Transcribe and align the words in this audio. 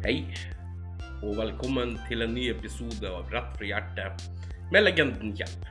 Hei, 0.00 0.22
og 1.20 1.34
velkommen 1.36 1.90
til 2.06 2.24
en 2.24 2.30
ny 2.32 2.46
episode 2.48 3.04
av 3.04 3.26
Rett 3.34 3.50
fra 3.58 3.66
hjertet 3.68 4.22
med 4.72 4.86
legenden 4.86 5.34
Kjell. 5.36 5.66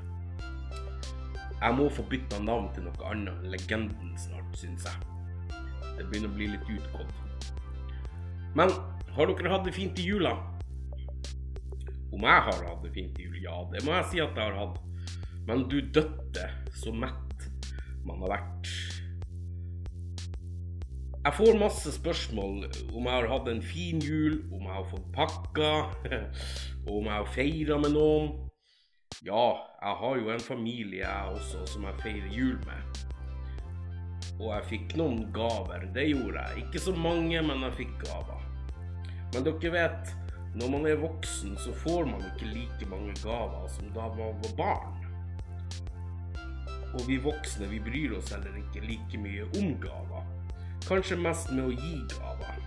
Jeg 1.56 1.74
må 1.74 1.88
få 1.90 2.06
bytta 2.12 2.38
navn 2.44 2.68
til 2.76 2.86
noe 2.86 3.08
annet 3.10 3.32
enn 3.34 3.56
Legenden 3.56 4.12
snart, 4.22 4.52
syns 4.54 4.86
jeg. 4.86 5.56
Det 5.98 6.06
begynner 6.12 6.30
å 6.30 6.36
bli 6.36 6.52
litt 6.52 6.70
utgått. 6.76 7.50
Men 8.54 8.76
har 9.18 9.34
dere 9.34 9.56
hatt 9.56 9.66
det 9.66 9.74
fint 9.80 9.98
i 9.98 10.06
jula? 10.12 10.36
Om 12.14 12.30
jeg 12.30 12.46
har 12.52 12.64
hatt 12.70 12.86
det 12.86 12.94
fint 13.00 13.18
i 13.18 13.26
jula? 13.26 13.42
Ja, 13.48 13.58
det 13.74 13.82
må 13.88 13.98
jeg 13.98 14.10
si 14.12 14.22
at 14.22 14.38
jeg 14.38 14.46
har 14.46 14.60
hatt. 14.62 14.78
Men 15.50 15.66
du 15.74 15.80
døtte 15.82 16.46
så 16.78 16.94
mett 16.94 17.50
man 18.06 18.22
har 18.28 18.38
vært. 18.38 18.76
Jeg 21.20 21.36
får 21.36 21.58
masse 21.60 21.92
spørsmål 21.92 22.62
om 22.96 23.08
jeg 23.08 23.12
har 23.12 23.26
hatt 23.28 23.48
en 23.52 23.60
fin 23.60 24.00
jul, 24.00 24.38
om 24.56 24.62
jeg 24.64 24.72
har 24.72 24.86
fått 24.88 25.10
pakka, 25.12 25.72
og 26.86 26.94
om 27.02 27.10
jeg 27.10 27.12
har 27.12 27.34
feira 27.34 27.80
med 27.84 27.92
noen. 27.92 28.30
Ja, 29.28 29.50
jeg 29.82 29.98
har 30.00 30.22
jo 30.22 30.32
en 30.32 30.46
familie 30.46 31.02
jeg 31.02 31.34
også 31.34 31.66
som 31.68 31.84
jeg 31.90 32.00
feirer 32.06 32.32
jul 32.32 32.56
med. 32.64 33.04
Og 34.38 34.48
jeg 34.54 34.70
fikk 34.70 34.96
noen 35.02 35.26
gaver, 35.36 35.84
det 35.92 36.08
gjorde 36.14 36.40
jeg. 36.40 36.64
Ikke 36.64 36.86
så 36.88 36.96
mange, 36.96 37.44
men 37.52 37.68
jeg 37.68 37.78
fikk 37.82 37.94
gaver. 38.06 38.48
Men 39.34 39.44
dere 39.50 39.76
vet, 39.76 40.16
når 40.56 40.72
man 40.78 40.88
er 40.88 41.04
voksen, 41.04 41.60
så 41.60 41.76
får 41.84 42.08
man 42.14 42.24
ikke 42.32 42.54
like 42.56 42.92
mange 42.96 43.20
gaver 43.20 43.68
som 43.76 43.92
da 43.92 44.08
man 44.16 44.40
var 44.48 44.56
barn. 44.64 44.96
Og 46.96 47.04
vi 47.12 47.20
voksne 47.28 47.68
vi 47.76 47.84
bryr 47.84 48.16
oss 48.24 48.32
heller 48.32 48.56
ikke 48.64 48.88
like 48.88 49.20
mye 49.20 49.52
om 49.60 49.76
gaver. 49.84 50.24
Kanskje 50.88 51.18
mest 51.20 51.52
med 51.54 51.68
å 51.68 51.74
gi 51.74 51.96
gaver. 52.14 52.62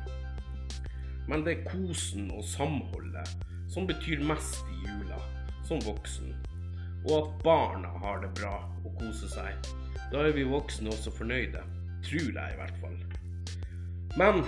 Men 1.31 1.45
det 1.47 1.55
er 1.55 1.67
kosen 1.71 2.31
og 2.35 2.45
samholdet 2.47 3.31
som 3.73 3.87
betyr 3.89 4.21
mest 4.29 4.67
i 4.69 4.81
jula, 4.85 5.21
som 5.69 5.81
voksen. 5.87 6.35
Og 7.09 7.15
at 7.17 7.45
barna 7.45 7.89
har 8.03 8.21
det 8.23 8.33
bra 8.39 8.59
og 8.85 8.99
koser 9.01 9.31
seg. 9.33 9.71
Da 10.13 10.27
er 10.27 10.37
vi 10.37 10.45
voksne 10.45 10.93
også 10.93 11.15
fornøyde. 11.17 11.63
Tror 12.03 12.29
jeg 12.35 12.55
i 12.55 12.59
hvert 12.59 12.79
fall. 12.83 12.99
Men 14.19 14.43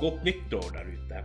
godt 0.00 0.24
nyttår 0.24 0.70
der 0.78 0.88
ute. 0.88 1.24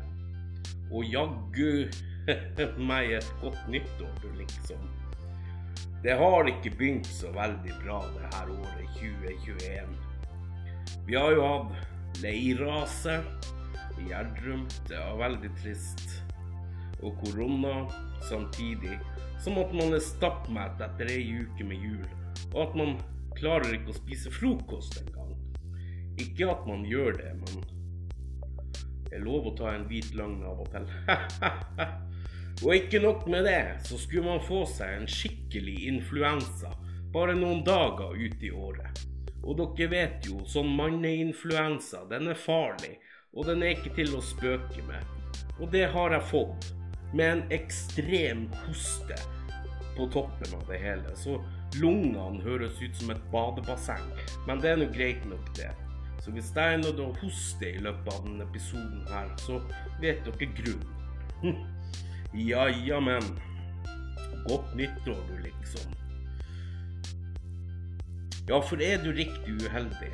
Og 0.91 1.05
jaggu 1.07 1.87
meg 2.89 3.13
et 3.21 3.29
godt 3.41 3.69
nyttår, 3.71 4.11
du 4.21 4.29
liksom. 4.35 4.83
Det 6.03 6.17
har 6.17 6.49
ikke 6.51 6.75
begynt 6.77 7.07
så 7.09 7.31
veldig 7.33 7.79
bra 7.83 8.01
det 8.17 8.27
her 8.35 8.51
året 8.53 8.99
2021. 8.99 10.06
Vi 11.07 11.15
har 11.15 11.31
jo 11.31 11.43
hatt 11.45 12.21
leirrase 12.23 13.19
i 13.97 14.09
Gjerdrum. 14.09 14.65
Det 14.87 14.97
var 14.99 15.19
veldig 15.21 15.51
trist. 15.61 16.07
Og 17.01 17.19
korona 17.23 17.87
samtidig. 18.29 18.99
Som 19.43 19.59
at 19.61 19.73
man 19.75 19.93
er 19.93 20.03
stappmett 20.03 20.81
etter 20.81 21.11
ei 21.13 21.23
uke 21.43 21.67
med 21.67 21.83
jul. 21.83 22.05
Og 22.53 22.59
at 22.65 22.77
man 22.79 22.97
klarer 23.37 23.77
ikke 23.77 23.93
å 23.93 23.99
spise 23.99 24.33
frokost 24.33 24.99
engang. 25.03 25.35
Ikke 26.17 26.49
at 26.49 26.65
man 26.67 26.85
gjør 26.89 27.19
det, 27.19 27.33
men 27.37 27.65
det 29.07 29.19
er 29.19 29.23
lov 29.23 29.51
å 29.51 29.55
ta 29.55 29.71
en 29.71 29.85
hvit 29.87 30.09
løgn 30.17 30.41
av 30.43 30.63
og 30.65 30.71
til. 30.73 30.87
og 32.65 32.71
ikke 32.73 33.03
nok 33.03 33.27
med 33.31 33.45
det, 33.47 33.61
så 33.87 33.99
skulle 34.01 34.25
man 34.25 34.43
få 34.43 34.63
seg 34.67 34.97
en 34.97 35.07
skikkelig 35.11 35.77
influensa 35.93 36.73
bare 37.13 37.37
noen 37.37 37.63
dager 37.65 38.17
ut 38.17 38.43
i 38.43 38.51
året. 38.51 39.05
Og 39.43 39.59
dere 39.59 39.89
vet 39.91 40.27
jo, 40.27 40.41
sånn 40.49 40.69
manneinfluensa, 40.77 42.03
den 42.09 42.31
er 42.31 42.39
farlig, 42.39 42.97
og 43.33 43.47
den 43.47 43.63
er 43.63 43.75
ikke 43.75 43.93
til 43.99 44.15
å 44.17 44.23
spøke 44.23 44.83
med. 44.87 45.15
Og 45.61 45.71
det 45.73 45.87
har 45.93 46.15
jeg 46.15 46.29
fått, 46.31 46.71
med 47.13 47.27
en 47.29 47.43
ekstrem 47.55 48.47
hoste 48.65 49.15
på 49.95 50.09
toppen 50.11 50.55
av 50.57 50.65
det 50.67 50.79
hele. 50.81 51.13
Så 51.15 51.37
lungene 51.79 52.43
høres 52.43 52.81
ut 52.81 52.95
som 52.99 53.13
et 53.13 53.27
badebasseng, 53.31 54.03
men 54.47 54.61
det 54.63 54.73
er 54.73 54.81
nå 54.81 54.89
greit 54.93 55.23
nok, 55.29 55.51
det. 55.57 55.71
Så 56.23 56.33
hvis 56.35 56.51
jeg 56.55 56.73
er 56.73 56.81
nødt 56.81 56.97
til 56.97 57.05
å 57.05 57.17
hoste 57.21 57.69
i 57.69 57.83
løpet 57.85 58.09
av 58.11 58.25
denne 58.25 58.47
episoden 58.49 59.05
her, 59.07 59.29
så 59.39 59.61
vet 60.01 60.25
dere 60.25 60.49
grunnen. 60.57 61.61
ja, 62.49 62.67
ja, 62.83 62.99
men. 62.99 63.23
Godt 64.47 64.75
nyttår, 64.79 65.21
du, 65.29 65.37
liksom. 65.45 65.95
Ja, 68.47 68.61
for 68.63 68.79
er 68.79 69.01
du 69.03 69.09
riktig 69.11 69.57
uheldig 69.59 70.13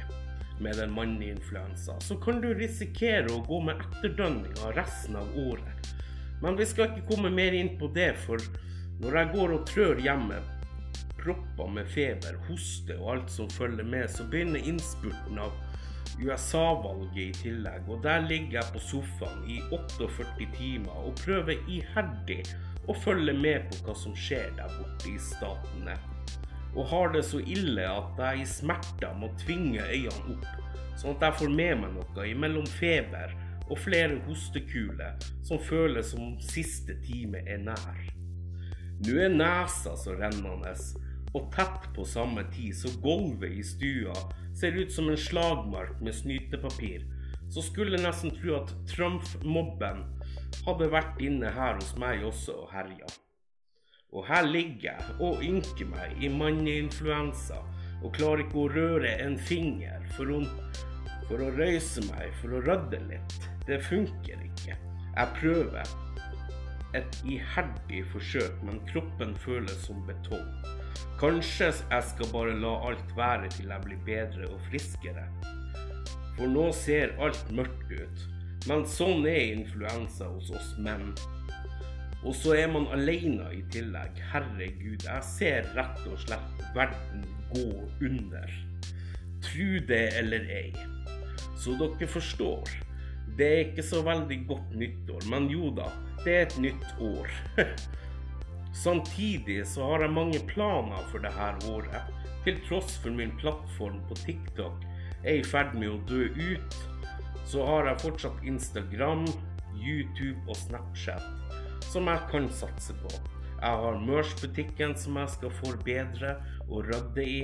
med 0.63 0.77
den 0.79 0.93
manneinfluensa, 0.95 1.99
så 2.01 2.15
kan 2.17 2.39
du 2.41 2.47
risikere 2.57 3.29
å 3.29 3.43
gå 3.45 3.59
med 3.61 3.81
etterdønninger 3.83 4.73
resten 4.73 5.19
av 5.19 5.35
året. 5.37 5.91
Men 6.41 6.57
vi 6.57 6.65
skal 6.65 6.89
ikke 6.89 7.11
komme 7.11 7.29
mer 7.29 7.53
inn 7.53 7.75
på 7.77 7.91
det, 7.93 8.15
for 8.25 8.41
når 9.03 9.19
jeg 9.19 9.31
går 9.35 9.53
og 9.53 9.67
trør 9.69 10.01
hjemme, 10.01 10.39
propper 11.21 11.69
med 11.75 11.91
feber, 11.93 12.39
hoste 12.47 12.97
og 12.97 13.11
alt 13.13 13.29
som 13.31 13.51
følger 13.53 13.85
med, 13.85 14.09
så 14.09 14.25
begynner 14.25 14.65
innspurten 14.65 15.37
av 15.39 15.53
USA-valget 16.17 17.21
i 17.23 17.29
tillegg, 17.37 17.85
og 17.85 18.01
der 18.03 18.25
ligger 18.25 18.59
jeg 18.59 18.73
på 18.73 18.81
sofaen 18.87 19.45
i 19.45 19.59
48 19.69 20.49
timer 20.57 21.05
og 21.05 21.21
prøver 21.21 21.61
iherdig 21.69 22.41
å 22.89 22.97
følge 22.97 23.37
med 23.37 23.69
på 23.69 23.85
hva 23.85 23.97
som 23.97 24.17
skjer 24.17 24.49
der 24.57 24.73
borte 24.79 25.13
i 25.13 25.21
statene. 25.21 25.95
Og 26.73 26.87
har 26.89 27.13
det 27.13 27.23
så 27.27 27.39
ille 27.39 27.85
at 27.85 28.19
jeg 28.19 28.41
i 28.41 28.49
smerter 28.49 29.13
må 29.19 29.29
tvinge 29.43 29.83
øynene 29.85 30.37
opp, 30.37 30.47
sånn 30.97 31.15
at 31.15 31.27
jeg 31.27 31.39
får 31.41 31.53
med 31.53 31.81
meg 31.83 31.95
noe 31.97 32.27
imellom 32.29 32.69
feber 32.79 33.35
og 33.69 33.79
flere 33.79 34.19
hostekuler 34.27 35.21
som 35.45 35.61
føles 35.61 36.11
som 36.13 36.33
siste 36.43 36.97
time 37.05 37.43
er 37.45 37.61
nær. 37.63 38.03
Nå 39.03 39.17
er 39.19 39.33
nesa 39.33 39.95
så 39.99 40.15
rennende, 40.17 40.73
og 41.33 41.49
tett 41.53 41.89
på 41.95 42.05
samme 42.05 42.45
tid 42.53 42.75
så 42.77 42.91
gulvet 43.03 43.57
i 43.57 43.63
stua 43.65 44.13
ser 44.53 44.77
ut 44.77 44.93
som 44.93 45.09
en 45.09 45.17
slagmark 45.17 46.01
med 46.01 46.15
snytepapir, 46.15 47.05
så 47.49 47.61
skulle 47.61 47.97
jeg 47.97 48.05
nesten 48.05 48.33
tro 48.37 48.57
at 48.59 48.71
Trump-mobben 48.89 50.05
hadde 50.63 50.89
vært 50.93 51.21
inne 51.21 51.51
her 51.53 51.77
hos 51.79 51.93
meg 52.01 52.23
også 52.25 52.63
og 52.63 52.71
herja. 52.73 53.09
Og 54.13 54.27
her 54.27 54.45
ligger 54.45 54.91
jeg 54.91 55.15
og 55.25 55.41
ynker 55.43 55.89
meg 55.89 56.21
i 56.21 56.29
manneinfluensa 56.29 57.57
og 58.03 58.13
klarer 58.13 58.43
ikke 58.43 58.61
å 58.61 58.69
røre 58.73 59.13
en 59.23 59.37
finger 59.39 60.03
for 60.13 60.29
å, 60.35 60.41
for 61.29 61.41
å 61.41 61.49
røyse 61.55 62.03
meg, 62.11 62.29
for 62.41 62.57
å 62.57 62.61
rydde 62.65 62.99
litt. 63.09 63.37
Det 63.65 63.79
funker 63.87 64.43
ikke. 64.43 64.75
Jeg 65.13 65.37
prøver 65.39 65.93
et 66.93 67.19
iherdig 67.25 68.03
forsøk, 68.11 68.59
men 68.67 68.81
kroppen 68.91 69.33
føles 69.41 69.85
som 69.87 70.03
betong. 70.05 70.45
Kanskje 71.21 71.71
jeg 71.71 72.05
skal 72.09 72.29
bare 72.33 72.57
la 72.59 72.73
alt 72.89 73.15
være 73.17 73.49
til 73.55 73.71
jeg 73.71 73.85
blir 73.87 74.05
bedre 74.05 74.49
og 74.51 74.61
friskere. 74.69 75.25
For 76.35 76.49
nå 76.49 76.67
ser 76.75 77.15
alt 77.23 77.49
mørkt 77.55 77.93
ut. 77.93 78.27
Men 78.69 78.85
sånn 78.87 79.25
er 79.27 79.53
influensa 79.53 80.29
hos 80.29 80.51
oss 80.55 80.73
menn. 80.81 81.11
Og 82.23 82.35
så 82.35 82.55
er 82.55 82.69
man 82.71 82.87
alene 82.95 83.49
i 83.51 83.61
tillegg. 83.73 84.19
Herregud, 84.31 85.03
jeg 85.03 85.27
ser 85.27 85.67
rett 85.75 86.05
og 86.07 86.21
slett 86.23 86.63
verden 86.75 87.25
gå 87.51 87.67
under. 88.07 88.53
Tru 89.43 89.81
det 89.83 90.05
eller 90.21 90.47
ei. 90.47 90.69
Så 91.59 91.75
dere 91.79 92.07
forstår. 92.07 92.71
Det 93.37 93.49
er 93.49 93.61
ikke 93.65 93.83
så 93.83 94.03
veldig 94.05 94.39
godt 94.47 94.75
nyttår, 94.77 95.27
men 95.31 95.49
jo 95.51 95.71
da, 95.75 95.89
det 96.23 96.33
er 96.37 96.45
et 96.45 96.57
nytt 96.61 96.89
år. 97.01 97.31
Samtidig 98.85 99.63
så 99.67 99.87
har 99.91 100.05
jeg 100.05 100.15
mange 100.15 100.39
planer 100.47 101.03
for 101.11 101.23
dette 101.23 101.71
året. 101.71 102.11
Til 102.43 102.59
tross 102.67 102.97
for 103.03 103.15
min 103.15 103.31
plattform 103.39 103.99
på 104.09 104.17
TikTok 104.23 104.83
er 105.23 105.39
i 105.39 105.45
ferd 105.47 105.75
med 105.79 105.91
å 105.91 106.01
dø 106.07 106.27
ut, 106.35 106.79
så 107.47 107.65
har 107.67 107.89
jeg 107.89 108.03
fortsatt 108.03 108.47
Instagram, 108.47 109.25
YouTube 109.79 110.39
og 110.47 110.59
Snapchat 110.59 111.42
som 111.93 112.09
jeg 112.09 112.25
kan 112.31 112.47
satse 112.49 112.95
på. 113.03 113.11
Jeg 113.63 113.81
har 113.83 113.99
Mørs-butikken 114.01 114.95
som 114.97 115.17
jeg 115.21 115.29
skal 115.35 115.51
forbedre 115.59 116.31
og 116.65 116.87
rydde 116.89 117.25
i. 117.25 117.41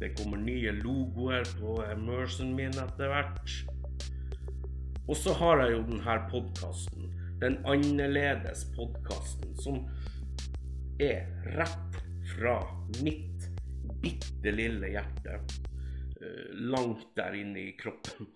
Det 0.00 0.12
kommer 0.16 0.38
nye 0.40 0.72
logoer 0.78 1.44
på 1.58 1.74
Mørsen 2.00 2.54
min 2.56 2.76
etter 2.78 3.10
hvert. 3.10 3.56
Og 5.10 5.18
så 5.18 5.34
har 5.40 5.64
jeg 5.64 5.74
jo 5.74 5.82
denne 5.88 6.16
podkasten. 6.30 7.10
Den 7.42 7.58
annerledes 7.68 8.66
podkasten 8.76 9.56
som 9.58 9.82
er 11.02 11.26
rett 11.56 11.98
fra 12.36 12.60
mitt 13.02 13.48
bitte 14.04 14.54
lille 14.54 14.92
hjerte. 14.94 15.40
Langt 16.70 17.10
der 17.18 17.36
inne 17.42 17.66
i 17.66 17.74
kroppen. 17.80 18.30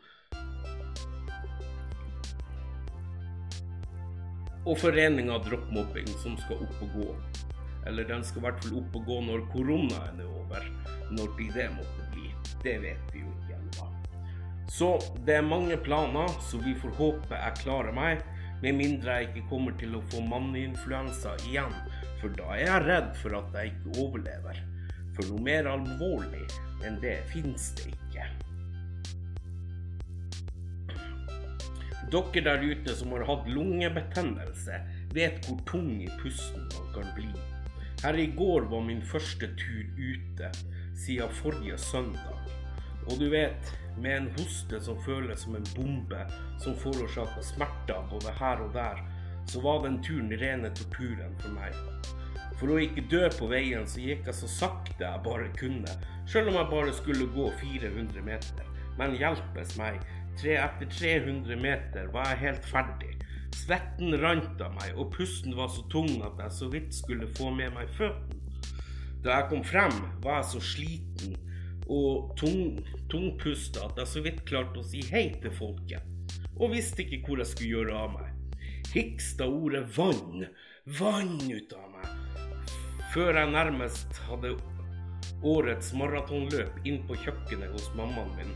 Og 4.64 4.78
foreninga 4.80 5.38
Dropp 5.44 5.66
mobbing, 5.72 6.08
som 6.22 6.38
skal 6.40 6.62
opp 6.64 6.84
og 6.86 6.94
gå. 6.96 7.08
Eller 7.86 8.06
den 8.08 8.24
skal 8.24 8.40
i 8.40 8.44
hvert 8.46 8.62
fall 8.64 8.78
opp 8.80 8.94
og 8.96 9.08
gå 9.10 9.18
når 9.26 9.42
koronaen 9.52 10.22
er 10.24 10.30
over. 10.40 10.68
Når 11.12 11.34
de 11.38 11.48
det 11.52 11.66
måtte 11.74 12.06
bli. 12.14 12.30
Det 12.64 12.78
vet 12.80 13.12
vi 13.12 13.20
jo 13.20 13.32
ikke 13.34 13.58
ennå. 13.58 13.90
Så 14.72 14.94
det 15.26 15.36
er 15.36 15.44
mange 15.44 15.76
planer, 15.76 16.32
så 16.48 16.60
vi 16.64 16.72
får 16.80 16.96
håpe 16.96 17.36
jeg 17.36 17.60
klarer 17.60 17.92
meg. 17.92 18.24
Med 18.62 18.78
mindre 18.78 19.18
jeg 19.18 19.28
ikke 19.28 19.48
kommer 19.50 19.76
til 19.76 19.98
å 19.98 20.04
få 20.08 20.22
manneinfluensa 20.24 21.34
igjen, 21.50 21.74
for 22.22 22.32
da 22.38 22.54
er 22.54 22.62
jeg 22.64 22.84
redd 22.86 23.10
for 23.20 23.36
at 23.36 23.58
jeg 23.58 23.74
ikke 23.74 23.98
overlever. 24.06 24.62
For 25.12 25.28
noe 25.28 25.44
mer 25.44 25.68
alvorlig 25.68 26.46
enn 26.86 26.96
det 27.04 27.18
fins 27.28 27.74
det 27.76 27.92
ikke. 27.92 28.30
Dere 32.14 32.44
der 32.46 32.62
ute 32.62 32.94
som 32.94 33.10
har 33.10 33.24
hatt 33.26 33.48
lungebetennelse, 33.50 34.76
vet 35.16 35.46
hvor 35.48 35.58
tung 35.66 35.88
i 35.98 36.10
pusten 36.20 36.68
man 36.70 36.92
kan 36.94 37.08
bli. 37.16 37.30
Her 38.04 38.18
i 38.20 38.28
går 38.36 38.68
var 38.70 38.84
min 38.86 39.02
første 39.02 39.48
tur 39.58 39.88
ute 39.98 40.50
siden 40.94 41.32
forrige 41.40 41.78
søndag. 41.78 42.38
Og 43.08 43.18
du 43.18 43.26
vet, 43.32 43.72
med 43.98 44.16
en 44.16 44.30
hoste 44.38 44.78
som 44.84 45.00
føles 45.02 45.42
som 45.42 45.56
en 45.58 45.66
bombe 45.74 46.20
som 46.62 46.76
forårsaker 46.78 47.42
smerter 47.42 48.06
både 48.10 48.36
her 48.38 48.62
og 48.62 48.70
der, 48.76 49.02
så 49.50 49.60
var 49.64 49.82
den 49.82 49.98
turen 50.02 50.30
rene 50.40 50.70
torturen 50.70 51.34
for 51.42 51.56
meg. 51.56 51.74
For 52.60 52.70
å 52.70 52.78
ikke 52.78 53.08
dø 53.10 53.24
på 53.34 53.48
veien, 53.50 53.86
så 53.90 54.00
gikk 54.00 54.28
jeg 54.30 54.38
så 54.38 54.50
sakte 54.50 55.02
jeg 55.02 55.24
bare 55.26 55.50
kunne, 55.58 55.98
selv 56.30 56.52
om 56.52 56.60
jeg 56.60 56.70
bare 56.70 56.94
skulle 56.94 57.26
gå 57.34 57.50
400 57.58 58.22
meter. 58.22 58.70
Men 58.98 59.16
hjelpes 59.18 59.74
meg, 59.80 59.98
tre 60.40 60.56
etter 60.60 60.90
300 60.90 61.56
meter 61.60 62.10
var 62.14 62.32
jeg 62.32 62.42
helt 62.44 62.68
ferdig. 62.68 63.12
Svetten 63.54 64.16
rant 64.18 64.60
av 64.62 64.74
meg, 64.74 64.96
og 64.98 65.12
pusten 65.14 65.54
var 65.56 65.70
så 65.70 65.84
tung 65.92 66.10
at 66.26 66.40
jeg 66.42 66.56
så 66.58 66.70
vidt 66.72 66.94
skulle 66.96 67.30
få 67.38 67.52
med 67.54 67.74
meg 67.76 67.92
føttene. 67.98 68.40
Da 69.24 69.38
jeg 69.38 69.48
kom 69.52 69.62
frem, 69.64 69.94
var 70.24 70.42
jeg 70.42 70.50
så 70.50 70.60
sliten 70.60 71.36
og 71.88 72.34
tung, 72.40 72.80
tungpusta 73.12 73.86
at 73.86 73.98
jeg 74.00 74.10
så 74.10 74.22
vidt 74.24 74.42
klarte 74.48 74.80
å 74.80 74.84
si 74.84 75.00
hei 75.12 75.26
til 75.40 75.52
folket, 75.52 76.04
og 76.56 76.74
visste 76.74 77.04
ikke 77.04 77.22
hvor 77.28 77.40
jeg 77.42 77.50
skulle 77.52 77.72
gjøre 77.78 77.96
av 78.02 78.12
meg. 78.18 78.60
Hiksta 78.94 79.48
ordet 79.48 79.84
vann, 79.96 80.44
vann 80.98 81.34
ut 81.40 81.74
av 81.76 81.88
meg, 81.94 82.44
før 83.14 83.40
jeg 83.40 83.52
nærmest 83.54 84.20
hadde 84.28 84.54
årets 85.44 85.92
maratonløp 85.96 86.84
inn 86.88 87.02
på 87.08 87.16
kjøkkenet 87.24 87.72
hos 87.72 87.90
mammaen 87.98 88.32
min. 88.38 88.54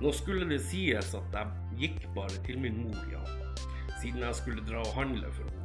Nå 0.00 0.12
skulle 0.16 0.48
det 0.50 0.62
sies 0.64 1.12
at 1.14 1.36
jeg 1.36 1.78
gikk 1.82 2.06
bare 2.16 2.38
til 2.46 2.60
min 2.62 2.84
mor, 2.86 3.02
ja, 3.12 3.22
siden 4.00 4.24
jeg 4.24 4.38
skulle 4.38 4.64
dra 4.66 4.82
og 4.82 4.96
handle 4.96 5.30
for 5.36 5.50
henne. 5.50 5.58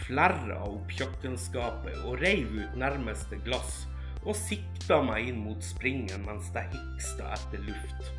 Flerra 0.00 0.62
opp 0.66 0.92
kjøkkenskapet 0.96 2.00
og 2.08 2.22
reiv 2.22 2.54
ut 2.56 2.78
nærmeste 2.78 3.38
glass 3.44 3.84
og 4.24 4.36
sikta 4.36 5.00
meg 5.04 5.30
inn 5.30 5.42
mot 5.44 5.62
springen 5.64 6.24
mens 6.26 6.50
jeg 6.54 6.72
hiksta 6.74 7.30
etter 7.36 7.62
luft. 7.68 8.10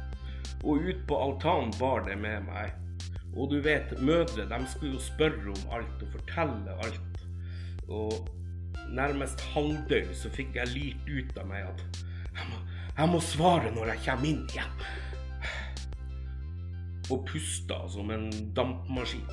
Og 0.61 0.85
ut 0.85 1.01
på 1.09 1.17
altanen 1.17 1.73
bar 1.79 2.05
det 2.05 2.17
med 2.21 2.45
meg. 2.47 2.77
Og 3.35 3.49
du 3.51 3.59
vet, 3.63 3.93
mødre 4.03 4.45
de 4.49 4.59
skulle 4.69 4.97
jo 4.97 5.03
spørre 5.03 5.53
om 5.53 5.75
alt 5.77 6.03
og 6.05 6.15
fortelle 6.15 6.77
alt. 6.85 7.25
Og 7.87 8.29
nærmest 8.91 9.41
halvdøy 9.53 10.11
så 10.17 10.31
fikk 10.33 10.57
jeg 10.59 10.73
lyrt 10.75 11.09
ut 11.09 11.37
av 11.41 11.47
meg 11.49 11.69
at 11.69 12.01
jeg 12.31 12.49
må, 12.49 12.59
jeg 12.97 13.11
må 13.11 13.21
svare 13.23 13.71
når 13.75 13.93
jeg 13.93 14.05
kommer 14.05 14.29
inn 14.31 14.43
igjen. 14.51 14.75
Og 17.11 17.25
pusta 17.27 17.81
som 17.91 18.11
en 18.13 18.29
dampmaskin. 18.55 19.27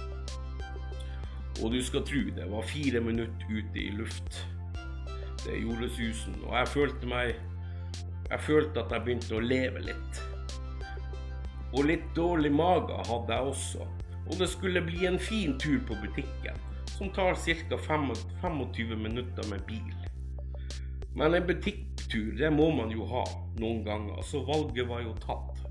Og 1.63 1.73
du 1.75 1.81
skal 1.83 2.05
tro 2.07 2.23
det 2.35 2.47
var 2.51 2.67
fire 2.71 3.01
minutter 3.03 3.51
ute 3.51 3.83
i 3.83 3.91
luft. 3.95 4.41
Det 5.45 5.61
gjorde 5.63 5.91
susen, 5.95 6.35
og 6.47 6.57
jeg 6.59 6.69
følte 6.69 7.07
meg 7.07 7.37
Jeg 8.29 8.41
følte 8.45 8.83
at 8.83 8.91
jeg 8.93 9.05
begynte 9.07 9.39
å 9.39 9.41
leve 9.41 9.81
litt. 9.81 10.19
Og 11.73 11.87
litt 11.89 12.05
dårlig 12.17 12.51
mage 12.53 12.97
hadde 13.09 13.33
jeg 13.33 13.53
også. 13.53 13.87
Og 14.29 14.35
det 14.37 14.49
skulle 14.53 14.83
bli 14.85 15.07
en 15.09 15.19
fin 15.19 15.55
tur 15.61 15.79
på 15.89 15.97
butikken, 16.03 16.59
som 16.93 17.09
tar 17.17 17.39
ca. 17.41 17.79
25 17.79 18.97
minutter 19.01 19.49
med 19.49 19.65
bil. 19.65 19.95
Men 21.17 21.35
en 21.35 21.47
butikktur, 21.47 22.37
det 22.37 22.53
må 22.53 22.69
man 22.71 22.93
jo 22.93 23.07
ha 23.09 23.25
noen 23.59 23.81
ganger, 23.85 24.21
så 24.23 24.45
valget 24.45 24.89
var 24.89 25.01
jo 25.03 25.17
tatt. 25.25 25.65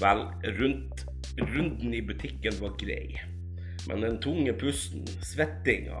Vel, 0.00 0.22
rundt, 0.58 1.04
runden 1.38 1.94
i 1.94 2.02
butikken 2.02 2.56
var 2.60 2.76
grei. 2.80 3.20
Men 3.88 4.00
den 4.00 4.20
tunge 4.20 4.52
pusten, 4.52 5.04
svettinga 5.22 5.98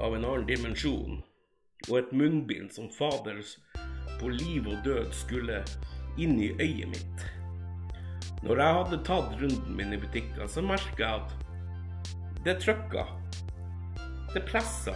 av 0.00 0.14
en 0.14 0.24
annen 0.24 0.46
dimensjon, 0.46 1.22
og 1.88 1.96
et 1.98 2.12
munnbind 2.14 2.70
som 2.74 2.90
faders 2.94 3.56
på 4.20 4.30
liv 4.30 4.68
og 4.70 4.84
død 4.86 5.10
skulle 5.14 5.62
inn 6.18 6.38
i 6.38 6.52
øyet 6.54 6.92
mitt. 6.92 7.26
Når 8.44 8.62
jeg 8.62 8.78
hadde 8.78 9.00
tatt 9.08 9.34
runden 9.42 9.76
min 9.76 9.96
i 9.96 9.98
butikken, 9.98 10.46
så 10.46 10.62
merka 10.62 11.02
jeg 11.02 11.24
at 11.24 12.44
det 12.46 12.58
trykka. 12.62 13.08
Det 14.34 14.44
pressa. 14.46 14.94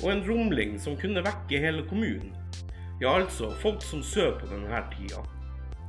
Og 0.00 0.08
en 0.12 0.24
rumling 0.24 0.78
som 0.80 0.96
kunne 0.96 1.24
vekke 1.26 1.60
hele 1.60 1.84
kommunen. 1.90 2.32
Ja, 3.02 3.16
altså, 3.18 3.50
folk 3.60 3.82
som 3.82 4.04
sover 4.06 4.38
på 4.40 4.52
denne 4.54 4.84
tida. 4.94 5.24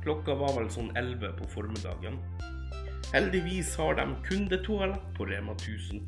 Klokka 0.06 0.36
var 0.38 0.52
vel 0.54 0.68
sånn 0.70 0.92
11 0.94 1.32
på 1.34 1.46
formiddagen. 1.50 2.20
Heldigvis 3.10 3.72
har 3.74 3.96
de 3.98 4.04
kundetoalett 4.28 5.06
på 5.16 5.24
Rema 5.26 5.56
1000. 5.56 6.04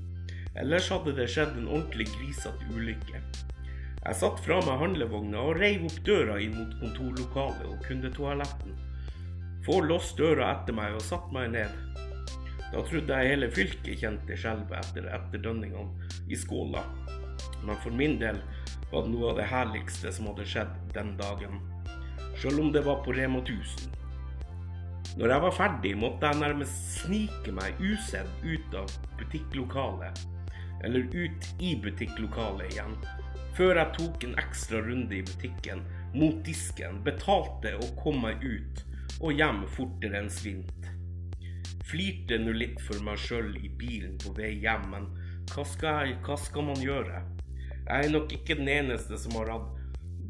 Ellers 0.63 0.91
hadde 0.95 1.17
det 1.17 1.25
skjedd 1.33 1.57
en 1.59 1.67
ordentlig 1.67 2.07
grisete 2.13 2.69
ulykke. 2.71 3.19
Jeg 4.05 4.19
satt 4.21 4.39
fra 4.45 4.61
meg 4.63 4.79
handlevogna 4.85 5.41
og 5.49 5.59
reiv 5.59 5.89
opp 5.89 5.97
døra 6.07 6.37
inn 6.39 6.55
mot 6.55 6.77
kontorlokalet 6.79 7.65
og 7.67 7.83
kundetoaletten. 7.89 8.77
Få 9.67 9.81
låst 9.83 10.15
døra 10.23 10.53
etter 10.53 10.79
meg 10.79 10.95
og 10.95 11.03
satte 11.03 11.35
meg 11.35 11.51
ned. 11.57 11.75
Da 12.69 12.85
trodde 12.87 13.19
jeg 13.19 13.33
hele 13.33 13.49
fylket 13.51 13.99
kjente 14.05 14.39
skjelvet 14.39 14.79
etter 14.79 15.11
etterdønningene 15.17 16.07
i 16.31 16.39
skåla. 16.39 16.87
Men 17.65 17.83
for 17.83 17.91
min 17.91 18.15
del 18.23 18.39
var 18.93 19.03
det 19.03 19.11
noe 19.17 19.33
av 19.33 19.43
det 19.43 19.51
herligste 19.51 20.15
som 20.15 20.31
hadde 20.31 20.47
skjedd 20.55 20.79
den 20.95 21.17
dagen 21.19 21.59
selv 22.43 22.61
om 22.61 22.73
det 22.73 22.81
var 22.87 23.05
på 23.05 23.13
Rema 23.13 23.39
1000. 23.39 23.95
Når 25.19 25.33
jeg 25.33 25.43
var 25.43 25.55
ferdig, 25.55 25.95
måtte 25.99 26.29
jeg 26.31 26.39
nærmest 26.39 26.91
snike 27.01 27.53
meg 27.55 27.81
usedd 27.83 28.29
ut 28.45 28.75
av 28.79 28.93
butikklokalet, 29.19 30.21
eller 30.87 31.09
ut 31.11 31.49
i 31.59 31.73
butikklokalet 31.83 32.71
igjen, 32.71 32.95
før 33.59 33.81
jeg 33.81 33.95
tok 33.97 34.27
en 34.29 34.37
ekstra 34.39 34.83
runde 34.87 35.17
i 35.19 35.25
butikken, 35.27 35.83
mot 36.15 36.39
disken, 36.47 37.01
betalte 37.07 37.75
og 37.81 37.97
kom 37.99 38.23
meg 38.23 38.45
ut 38.45 38.85
og 39.19 39.35
hjem 39.35 39.65
fortere 39.75 40.23
enn 40.23 40.31
svint. 40.31 40.93
Flirte 41.89 42.39
nå 42.39 42.55
litt 42.55 42.79
for 42.85 43.03
meg 43.03 43.19
sjøl 43.19 43.51
i 43.59 43.73
bilen 43.81 44.15
på 44.23 44.37
vei 44.37 44.53
hjem, 44.63 44.87
men 44.93 45.11
hva 45.51 45.65
skal, 45.67 46.07
jeg, 46.07 46.21
hva 46.23 46.37
skal 46.39 46.69
man 46.69 46.79
gjøre? 46.85 47.25
Jeg 47.89 48.07
er 48.07 48.13
nok 48.13 48.31
ikke 48.37 48.59
den 48.61 48.69
eneste 48.71 49.19
som 49.19 49.35
har 49.41 49.51
hatt 49.57 49.78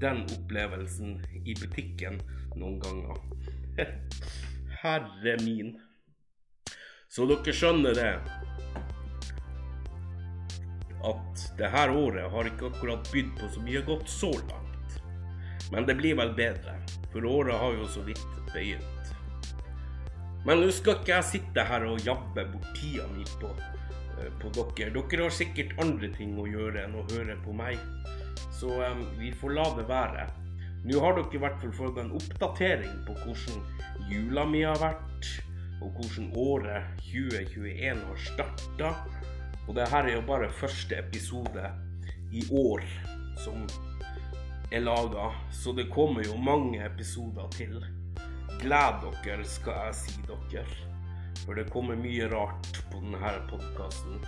den 0.00 0.22
opplevelsen 0.22 1.18
i 1.44 1.54
butikken 1.58 2.20
noen 2.56 2.78
ganger. 2.82 3.18
Herre 4.82 5.36
min. 5.42 5.74
Så 7.08 7.26
dere 7.26 7.54
skjønner 7.56 7.96
det 7.96 8.12
at 11.08 11.42
det 11.58 11.70
her 11.72 11.90
året 11.94 12.30
har 12.30 12.48
ikke 12.50 12.68
akkurat 12.72 13.10
bydd 13.12 13.30
på 13.38 13.48
så 13.54 13.62
mye 13.62 13.82
godt 13.86 14.10
så 14.10 14.32
langt. 14.34 14.98
Men 15.72 15.86
det 15.86 15.98
blir 15.98 16.16
vel 16.18 16.32
bedre, 16.36 16.74
for 17.12 17.24
året 17.28 17.58
har 17.60 17.74
jo 17.76 17.88
så 17.90 18.02
vidt 18.06 18.38
begynt. 18.52 19.12
Men 20.46 20.62
nå 20.62 20.70
skal 20.72 21.00
ikke 21.00 21.12
jeg 21.12 21.28
sitte 21.28 21.64
her 21.70 21.84
og 21.88 22.04
jabbe 22.06 22.46
bort 22.52 22.68
tida 22.78 23.06
mi 23.12 23.26
på, 23.40 23.50
eh, 24.18 24.30
på 24.40 24.52
dere. 24.56 24.92
Dere 24.94 25.26
har 25.26 25.34
sikkert 25.34 25.74
andre 25.82 26.10
ting 26.14 26.38
å 26.38 26.46
gjøre 26.48 26.86
enn 26.86 26.96
å 26.96 27.06
høre 27.10 27.36
på 27.44 27.52
meg. 27.56 27.76
Så 28.58 28.70
um, 28.82 29.04
vi 29.18 29.32
får 29.32 29.54
la 29.54 29.66
det 29.76 29.86
være. 29.88 30.28
Nå 30.84 31.00
har 31.02 31.14
dere 31.16 31.34
i 31.34 31.42
hvert 31.42 31.58
fall 31.62 31.74
fått 31.74 31.98
en 32.02 32.14
oppdatering 32.18 33.02
på 33.06 33.14
hvordan 33.22 33.60
jula 34.10 34.44
mi 34.50 34.62
har 34.66 34.78
vært, 34.82 35.28
og 35.82 35.94
hvordan 35.94 36.30
året 36.38 37.02
2021 37.06 38.02
har 38.06 38.24
starta. 38.24 38.94
Og 39.68 39.76
det 39.76 39.86
her 39.92 40.08
er 40.08 40.16
jo 40.16 40.24
bare 40.26 40.50
første 40.50 40.98
episode 40.98 41.70
i 42.32 42.42
år 42.50 42.82
som 43.38 43.66
er 44.72 44.82
laga, 44.84 45.30
så 45.52 45.72
det 45.72 45.88
kommer 45.92 46.26
jo 46.26 46.36
mange 46.36 46.82
episoder 46.84 47.46
til. 47.54 47.78
Gled 48.58 49.04
dere, 49.24 49.44
skal 49.46 49.86
jeg 49.86 49.98
si 50.02 50.16
dere. 50.26 50.66
For 51.44 51.54
det 51.54 51.68
kommer 51.72 51.96
mye 51.96 52.26
rart 52.32 52.82
på 52.90 53.00
denne 53.04 53.32
podkasten. 53.48 54.18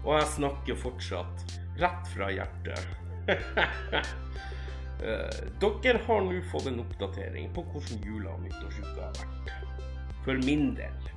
Og 0.00 0.16
jeg 0.16 0.32
snakker 0.38 0.80
fortsatt 0.80 1.44
rett 1.82 2.10
fra 2.14 2.30
hjertet. 2.32 3.09
Dere 5.60 6.00
har 6.06 6.20
nå 6.26 6.40
fått 6.50 6.66
en 6.68 6.82
oppdatering 6.82 7.48
på 7.54 7.64
hvordan 7.72 8.02
jula 8.04 8.34
og 8.34 8.42
nyttårsuka 8.44 9.00
har 9.00 9.14
vært. 9.16 9.54
For 10.26 10.34
min 10.44 10.74
del. 10.76 11.10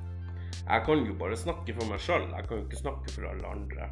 Jeg 0.64 0.86
kan 0.86 1.04
jo 1.04 1.16
bare 1.20 1.36
snakke 1.36 1.76
for 1.76 1.90
meg 1.90 2.00
sjøl, 2.00 2.30
jeg 2.32 2.48
kan 2.48 2.60
jo 2.60 2.66
ikke 2.68 2.80
snakke 2.80 3.12
for 3.12 3.28
alle 3.28 3.50
andre. 3.50 3.90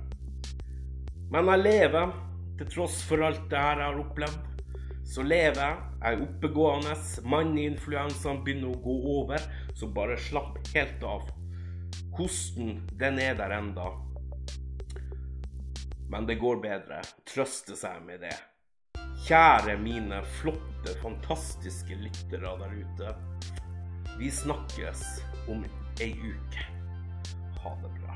Men 1.32 1.50
jeg 1.52 1.64
lever, 1.66 2.14
til 2.60 2.70
tross 2.72 3.02
for 3.08 3.24
alt 3.28 3.44
det 3.52 3.60
her 3.60 3.82
jeg 3.82 3.90
har 3.90 4.00
opplevd. 4.06 4.48
så 5.12 5.24
lever 5.24 5.60
jeg. 5.60 5.78
Jeg 6.02 6.14
er 6.16 6.22
oppegående. 6.24 6.94
Manneinfluensaen 7.28 8.44
begynner 8.46 8.72
å 8.72 8.82
gå 8.86 8.96
over, 9.18 9.44
så 9.76 9.90
bare 9.92 10.16
slapp 10.18 10.60
helt 10.74 11.04
av. 11.04 11.28
Kosten, 12.16 12.88
den 13.00 13.20
er 13.20 13.36
der 13.36 13.52
enda. 13.58 13.92
Men 16.12 16.26
det 16.26 16.36
går 16.36 16.56
bedre. 16.60 17.00
Trøste 17.24 17.76
seg 17.80 18.02
med 18.04 18.20
det. 18.26 18.36
Kjære 19.24 19.78
mine 19.80 20.18
flotte, 20.42 20.92
fantastiske 21.00 21.96
lyttere 22.02 22.52
der 22.60 22.74
ute. 22.82 23.14
Vi 24.20 24.32
snakkes 24.32 25.06
om 25.48 25.64
ei 26.04 26.12
uke. 26.12 26.66
Ha 27.64 27.76
det 27.86 27.94
bra. 28.02 28.11